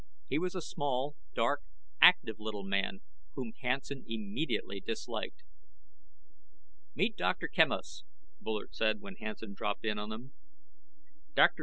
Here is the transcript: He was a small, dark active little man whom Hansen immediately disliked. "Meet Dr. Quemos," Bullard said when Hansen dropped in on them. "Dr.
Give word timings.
He 0.27 0.39
was 0.39 0.55
a 0.55 0.63
small, 0.63 1.15
dark 1.35 1.61
active 2.01 2.39
little 2.39 2.63
man 2.63 3.01
whom 3.35 3.53
Hansen 3.61 4.03
immediately 4.07 4.79
disliked. 4.79 5.43
"Meet 6.95 7.15
Dr. 7.15 7.47
Quemos," 7.47 8.03
Bullard 8.39 8.73
said 8.73 9.01
when 9.01 9.17
Hansen 9.17 9.53
dropped 9.53 9.85
in 9.85 9.99
on 9.99 10.09
them. 10.09 10.33
"Dr. 11.35 11.57